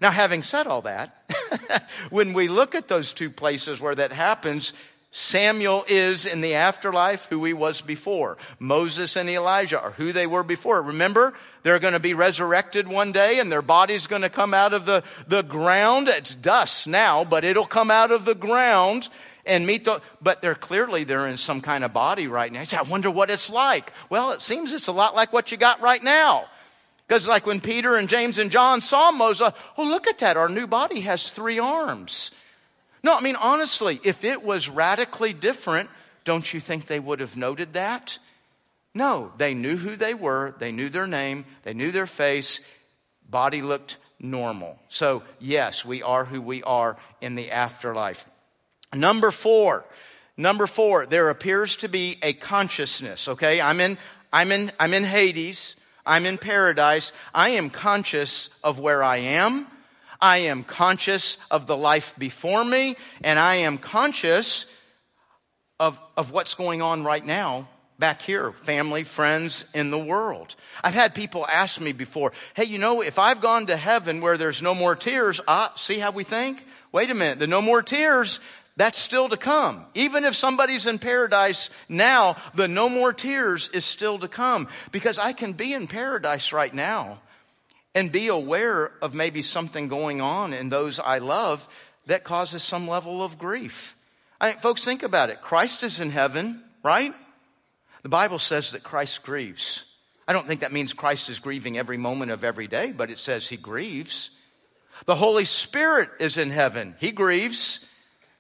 [0.05, 1.17] Now, having said all that,
[2.11, 4.75] when we look at those two places where that happens,
[5.11, 8.37] Samuel is in the afterlife who he was before.
[8.59, 10.83] Moses and Elijah are who they were before.
[10.83, 14.75] Remember, they're going to be resurrected one day and their body's going to come out
[14.75, 16.09] of the, the ground.
[16.09, 19.09] It's dust now, but it'll come out of the ground
[19.47, 22.63] and meet the, but they're clearly, they're in some kind of body right now.
[22.73, 23.91] I wonder what it's like.
[24.11, 26.45] Well, it seems it's a lot like what you got right now.
[27.07, 30.49] Because, like when Peter and James and John saw Moses, oh, look at that, our
[30.49, 32.31] new body has three arms.
[33.03, 35.91] No, I mean, honestly, if it was radically different,
[36.25, 38.19] don't you think they would have noted that?
[38.95, 42.61] No, they knew who they were, they knew their name, they knew their face,
[43.29, 44.79] body looked normal.
[44.89, 48.25] So, yes, we are who we are in the afterlife.
[48.95, 49.85] Number four,
[50.37, 53.61] number four, there appears to be a consciousness, okay?
[53.61, 53.99] I'm in,
[54.33, 55.77] I'm in, I'm in Hades.
[56.07, 57.13] I'm in paradise.
[57.35, 59.67] I am conscious of where I am.
[60.21, 62.97] I am conscious of the life before me.
[63.23, 64.67] And I am conscious
[65.81, 70.55] of, of what's going on right now back here, family, friends in the world.
[70.83, 74.37] I've had people ask me before, hey, you know, if I've gone to heaven where
[74.37, 76.65] there's no more tears, ah, see how we think?
[76.93, 78.41] Wait a minute, the no more tears,
[78.77, 79.85] that's still to come.
[79.95, 84.69] Even if somebody's in paradise now, the no more tears is still to come.
[84.91, 87.21] Because I can be in paradise right now
[87.95, 91.67] and be aware of maybe something going on in those I love
[92.07, 93.97] that causes some level of grief.
[94.41, 95.41] I folks, think about it.
[95.41, 97.13] Christ is in heaven, right?
[98.03, 99.85] The Bible says that Christ grieves.
[100.27, 103.19] I don't think that means Christ is grieving every moment of every day, but it
[103.19, 104.31] says he grieves.
[105.07, 106.97] The Holy Spirit is in heaven.
[106.99, 107.81] He grieves.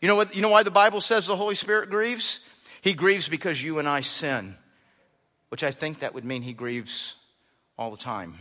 [0.04, 2.40] You know what, you know why the Bible says the Holy Spirit grieves?
[2.82, 4.54] He grieves because you and I sin,
[5.48, 7.14] which I think that would mean he grieves
[7.78, 8.34] all the time.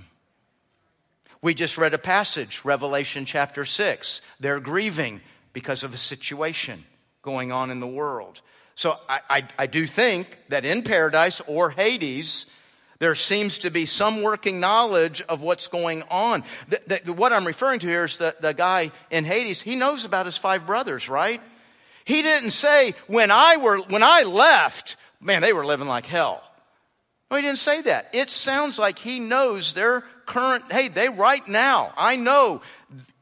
[1.42, 4.20] We just read a passage, Revelation chapter 6.
[4.42, 5.22] They're grieving
[5.54, 6.84] because of a situation
[7.22, 8.42] going on in the world.
[8.76, 12.46] So I, I, I, do think that in paradise or Hades,
[13.00, 16.44] there seems to be some working knowledge of what's going on.
[16.68, 20.04] The, the, what I'm referring to here is the, the guy in Hades, he knows
[20.04, 21.40] about his five brothers, right?
[22.06, 26.44] He didn't say, when I were, when I left, man, they were living like hell.
[27.32, 28.10] No, he didn't say that.
[28.14, 32.62] It sounds like he knows their current, hey, they right now, I know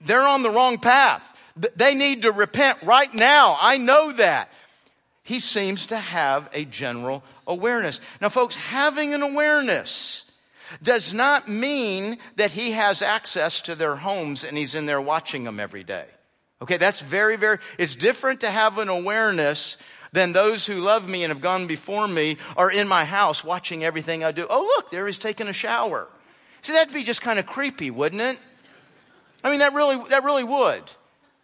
[0.01, 1.27] they're on the wrong path.
[1.75, 3.57] They need to repent right now.
[3.59, 4.49] I know that.
[5.23, 8.01] He seems to have a general awareness.
[8.19, 10.25] Now, folks, having an awareness
[10.81, 15.43] does not mean that he has access to their homes and he's in there watching
[15.43, 16.05] them every day.
[16.61, 19.77] Okay, that's very, very, it's different to have an awareness
[20.11, 23.83] than those who love me and have gone before me are in my house watching
[23.83, 24.45] everything I do.
[24.49, 26.07] Oh, look, there he's taking a shower.
[26.61, 28.37] See, that'd be just kind of creepy, wouldn't it?
[29.43, 30.83] I mean, that really, that really would.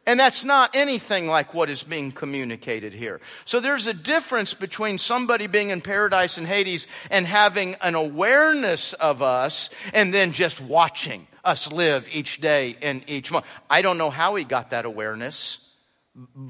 [0.05, 3.19] And that's not anything like what is being communicated here.
[3.43, 8.93] So there's a difference between somebody being in paradise and Hades and having an awareness
[8.93, 13.45] of us and then just watching us live each day and each month.
[13.69, 15.59] I don't know how he got that awareness,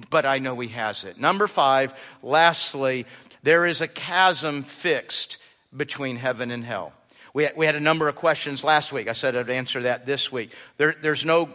[0.09, 1.19] but I know he has it.
[1.19, 3.05] Number five, lastly,
[3.43, 5.37] there is a chasm fixed
[5.75, 6.93] between heaven and hell.
[7.33, 9.07] We we had a number of questions last week.
[9.07, 10.51] I said I'd answer that this week.
[10.77, 11.49] There, there's no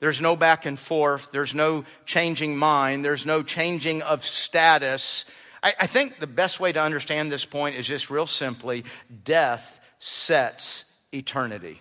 [0.00, 1.30] there's no back and forth.
[1.32, 3.04] There's no changing mind.
[3.04, 5.24] There's no changing of status.
[5.62, 8.84] I, I, think the best way to understand this point is just real simply
[9.24, 11.80] death sets eternity.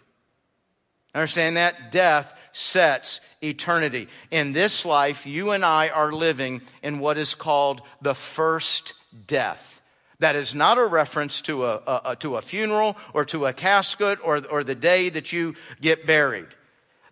[1.16, 1.92] Understand that?
[1.92, 4.08] Death sets eternity.
[4.32, 8.94] In this life, you and I are living in what is called the first
[9.28, 9.82] death.
[10.20, 13.54] That is not a reference to a, a, a, to a funeral or to a
[13.54, 16.48] casket or, or the day that you get buried.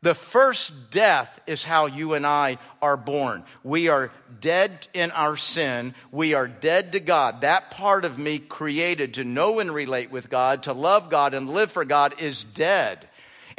[0.04, 3.44] The first death is how you and I are born.
[3.64, 5.94] We are dead in our sin.
[6.12, 7.42] We are dead to God.
[7.42, 11.50] That part of me created to know and relate with God, to love God and
[11.50, 13.08] live for God is dead.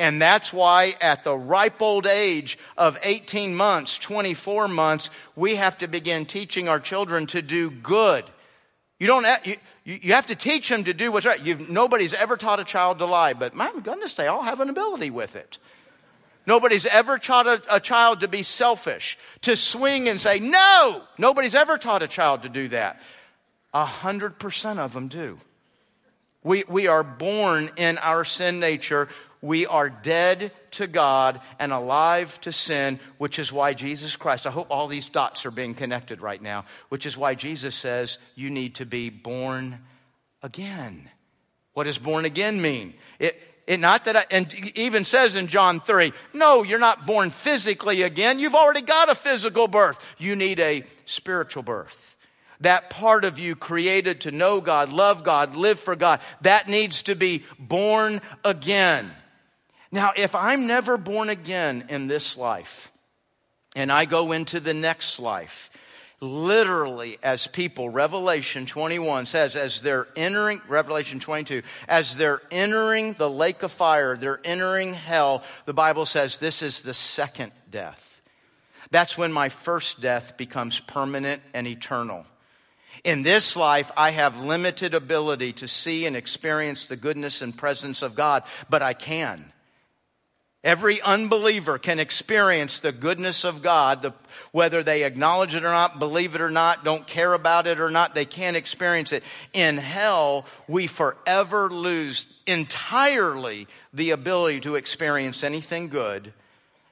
[0.03, 5.79] And that's why at the ripe old age of 18 months, 24 months, we have
[5.79, 8.25] to begin teaching our children to do good.
[8.99, 11.41] You don't, have, you, you have to teach them to do what's right.
[11.41, 14.71] You've, nobody's ever taught a child to lie, but my goodness, they all have an
[14.71, 15.59] ability with it.
[16.49, 21.05] Nobody's ever taught a, a, child to be selfish, to swing and say no.
[21.17, 23.01] Nobody's ever taught a child to do that.
[23.73, 25.39] A hundred percent of them do.
[26.43, 29.09] We, we are born in our sin nature.
[29.43, 34.51] We are dead to God and alive to sin, which is why Jesus Christ, I
[34.51, 38.51] hope all these dots are being connected right now, which is why Jesus says you
[38.51, 39.81] need to be born
[40.45, 41.11] again.
[41.73, 42.95] What does born again mean?
[43.19, 43.37] It,
[43.67, 48.03] it not that I, and even says in John 3, no, you're not born physically
[48.03, 48.39] again.
[48.39, 50.07] You've already got a physical birth.
[50.19, 52.17] You need a spiritual birth.
[52.61, 57.03] That part of you created to know God, love God, live for God, that needs
[57.05, 59.11] to be born again.
[59.93, 62.91] Now, if I'm never born again in this life,
[63.77, 65.71] and I go into the next life,
[66.21, 73.29] literally as people, Revelation 21 says, as they're entering, Revelation 22, as they're entering the
[73.29, 78.23] lake of fire, they're entering hell, the Bible says this is the second death.
[78.91, 82.25] That's when my first death becomes permanent and eternal.
[83.05, 88.03] In this life, I have limited ability to see and experience the goodness and presence
[88.03, 89.53] of God, but I can.
[90.65, 94.15] Every unbeliever can experience the goodness of God, the,
[94.53, 97.91] whether they acknowledge it or not, believe it or not, don't care about it or
[97.91, 99.25] not, they can't experience it.
[99.53, 106.33] In hell, we forever lose entirely the ability to experience anything good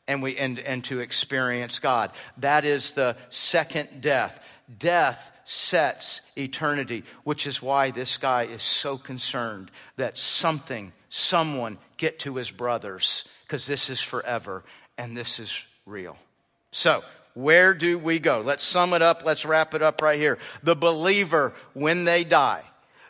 [0.09, 2.11] and, we, and, and to experience God.
[2.39, 4.43] That is the second death.
[4.81, 12.19] Death sets eternity, which is why this guy is so concerned that something, someone get
[12.21, 14.63] to his brothers because this is forever
[14.97, 16.17] and this is real.
[16.71, 17.03] So,
[17.35, 18.43] where do we go?
[18.43, 19.25] Let's sum it up.
[19.25, 20.39] Let's wrap it up right here.
[20.63, 22.63] The believer, when they die,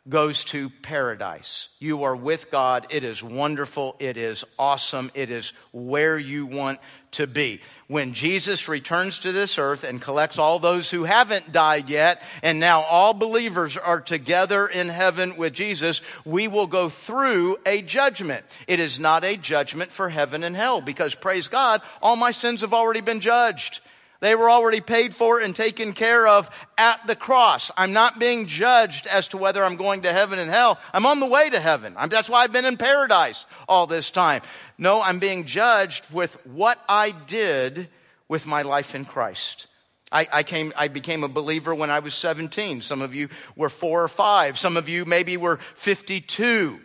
[0.08, 1.68] goes to paradise.
[1.78, 2.86] You are with God.
[2.90, 3.96] It is wonderful.
[3.98, 5.10] It is awesome.
[5.14, 6.80] It is where you want
[7.12, 7.60] to be.
[7.86, 12.60] When Jesus returns to this earth and collects all those who haven't died yet, and
[12.60, 18.44] now all believers are together in heaven with Jesus, we will go through a judgment.
[18.66, 22.62] It is not a judgment for heaven and hell because praise God, all my sins
[22.62, 23.80] have already been judged.
[24.20, 27.70] They were already paid for and taken care of at the cross.
[27.76, 30.78] I'm not being judged as to whether I'm going to heaven and hell.
[30.92, 31.94] I'm on the way to heaven.
[31.96, 34.42] I'm, that's why I've been in paradise all this time.
[34.76, 37.88] No, I'm being judged with what I did
[38.28, 39.66] with my life in Christ.
[40.12, 42.82] I, I, came, I became a believer when I was 17.
[42.82, 44.58] Some of you were four or five.
[44.58, 46.80] Some of you maybe were 52.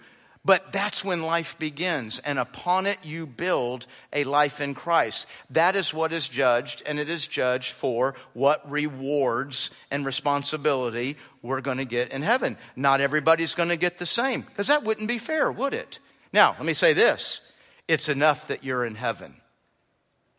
[0.46, 5.28] But that's when life begins, and upon it you build a life in Christ.
[5.50, 11.62] That is what is judged, and it is judged for what rewards and responsibility we're
[11.62, 12.58] going to get in heaven.
[12.76, 16.00] Not everybody's going to get the same, because that wouldn't be fair, would it?
[16.32, 17.42] Now, let me say this
[17.88, 19.36] it's enough that you're in heaven.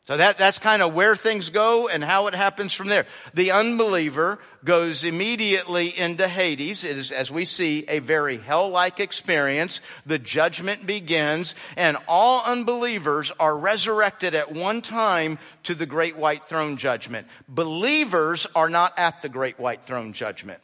[0.06, 3.06] So that, that's kind of where things go and how it happens from there.
[3.34, 6.84] The unbeliever goes immediately into Hades.
[6.84, 9.80] It is, as we see, a very hell-like experience.
[10.06, 16.44] The judgment begins and all unbelievers are resurrected at one time to the great white
[16.44, 17.26] throne judgment.
[17.48, 20.60] Believers are not at the great white throne judgment.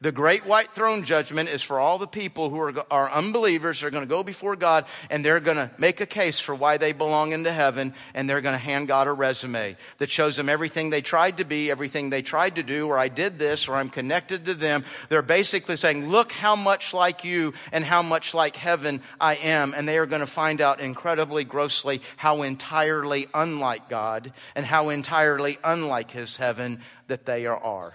[0.00, 3.80] The great white throne judgment is for all the people who are, are unbelievers.
[3.80, 6.76] They're going to go before God and they're going to make a case for why
[6.76, 10.48] they belong into heaven and they're going to hand God a resume that shows them
[10.48, 13.74] everything they tried to be, everything they tried to do, or I did this, or
[13.74, 14.84] I'm connected to them.
[15.08, 19.74] They're basically saying, look how much like you and how much like heaven I am.
[19.74, 24.90] And they are going to find out incredibly grossly how entirely unlike God and how
[24.90, 27.94] entirely unlike his heaven that they are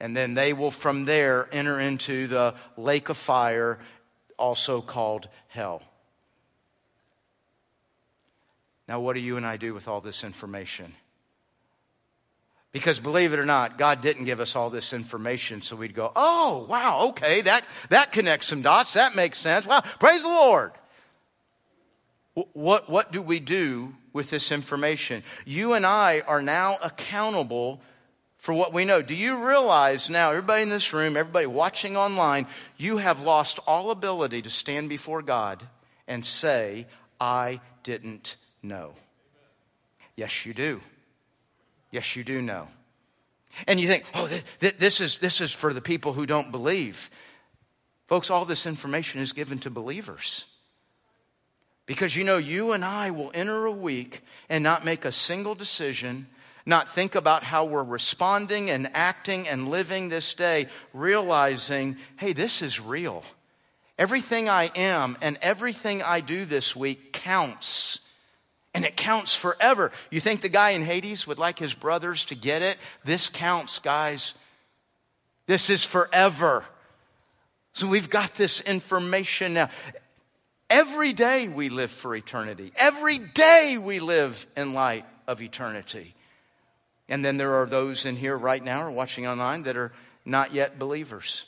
[0.00, 3.78] and then they will from there enter into the lake of fire,
[4.38, 5.82] also called hell.
[8.86, 10.94] Now, what do you and I do with all this information?
[12.74, 16.10] Because believe it or not, God didn't give us all this information so we'd go,
[16.16, 18.94] oh, wow, okay, that, that connects some dots.
[18.94, 19.64] That makes sense.
[19.64, 20.72] Wow, praise the Lord.
[22.34, 25.22] What, what do we do with this information?
[25.44, 27.80] You and I are now accountable
[28.44, 29.00] for what we know.
[29.00, 33.90] Do you realize now, everybody in this room, everybody watching online, you have lost all
[33.90, 35.66] ability to stand before God
[36.06, 36.86] and say,
[37.18, 38.92] I didn't know.
[40.14, 40.82] Yes, you do.
[41.90, 42.68] Yes, you do know.
[43.66, 46.52] And you think, oh, th- th- this, is, this is for the people who don't
[46.52, 47.08] believe.
[48.08, 50.44] Folks, all this information is given to believers.
[51.86, 54.20] Because you know, you and I will enter a week
[54.50, 56.26] and not make a single decision,
[56.66, 62.62] not think about how we're responding and acting and living this day, realizing, hey, this
[62.62, 63.22] is real.
[63.98, 68.00] Everything I am and everything I do this week counts.
[68.74, 69.92] And it counts forever.
[70.10, 72.76] You think the guy in Hades would like his brothers to get it?
[73.04, 74.34] This counts, guys.
[75.46, 76.64] This is forever.
[77.72, 79.70] So we've got this information now.
[80.70, 82.72] Every day we live for eternity.
[82.74, 86.13] Every day we live in light of eternity.
[87.08, 89.92] And then there are those in here right now or watching online that are
[90.24, 91.44] not yet believers.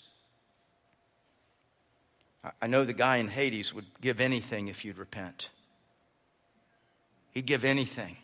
[2.61, 5.51] I know the guy in Hades would give anything if you'd repent.
[7.33, 8.17] He'd give anything.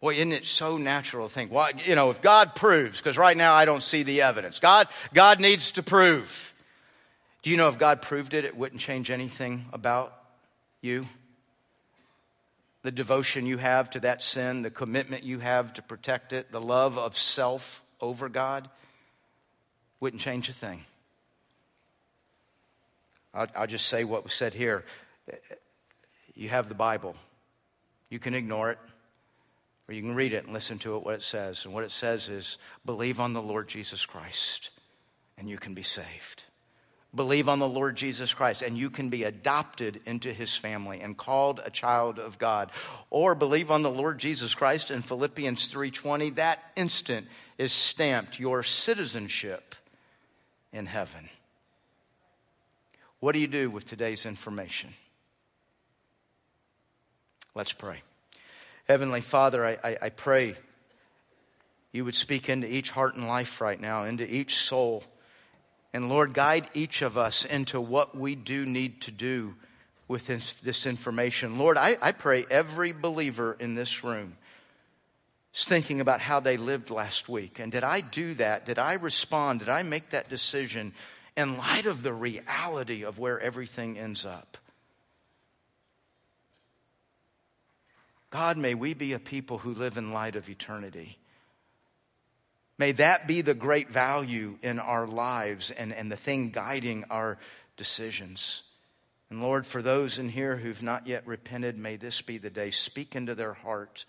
[0.00, 3.36] Boy, isn't it so natural to think, well, you know, if God proves, because right
[3.36, 4.58] now I don't see the evidence.
[4.58, 6.52] God, God needs to prove.
[7.42, 10.14] Do you know if God proved it, it wouldn't change anything about
[10.82, 11.06] you?
[12.84, 16.60] The devotion you have to that sin, the commitment you have to protect it, the
[16.60, 18.68] love of self over God,
[20.00, 20.84] wouldn't change a thing.
[23.32, 24.84] I'll, I'll just say what was said here.
[26.34, 27.16] You have the Bible.
[28.10, 28.78] You can ignore it,
[29.88, 31.64] or you can read it and listen to it, what it says.
[31.64, 34.68] And what it says is believe on the Lord Jesus Christ,
[35.38, 36.43] and you can be saved.
[37.14, 41.16] Believe on the Lord Jesus Christ, and you can be adopted into his family and
[41.16, 42.72] called a child of God.
[43.10, 46.30] Or believe on the Lord Jesus Christ in Philippians 3:20.
[46.30, 49.76] That instant is stamped your citizenship
[50.72, 51.28] in heaven.
[53.20, 54.92] What do you do with today's information?
[57.54, 58.02] Let's pray.
[58.88, 60.56] Heavenly Father, I, I, I, pray
[61.92, 65.04] you would speak into each heart and life right now, into each soul.
[65.94, 69.54] And Lord, guide each of us into what we do need to do
[70.06, 71.56] with this, this information.
[71.56, 74.36] Lord, I, I pray every believer in this room
[75.54, 77.58] is thinking about how they lived last week.
[77.58, 78.66] And did I do that?
[78.66, 79.60] Did I respond?
[79.60, 80.92] Did I make that decision?
[81.36, 84.56] in light of the reality of where everything ends up.
[88.30, 91.18] God, may we be a people who live in light of eternity.
[92.78, 97.38] May that be the great value in our lives and, and the thing guiding our
[97.76, 98.62] decisions.
[99.30, 102.70] And Lord, for those in here who've not yet repented, may this be the day.
[102.70, 104.04] Speak into their heart.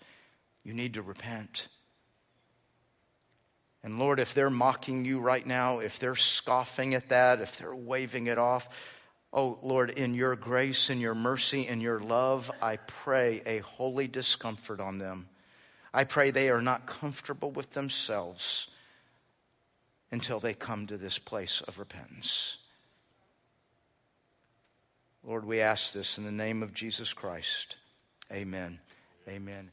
[0.64, 1.68] You need to repent.
[3.84, 7.74] And Lord, if they're mocking you right now, if they're scoffing at that, if they're
[7.74, 8.68] waving it off,
[9.32, 14.08] oh Lord, in your grace in your mercy in your love, I pray a holy
[14.08, 15.28] discomfort on them.
[15.96, 18.68] I pray they are not comfortable with themselves
[20.10, 22.58] until they come to this place of repentance.
[25.24, 27.78] Lord, we ask this in the name of Jesus Christ.
[28.30, 28.78] Amen.
[29.26, 29.72] Amen.